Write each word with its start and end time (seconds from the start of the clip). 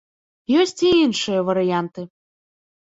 Ёсць 0.61 0.81
і 0.93 0.95
іншыя 1.03 1.47
варыянты. 1.51 2.01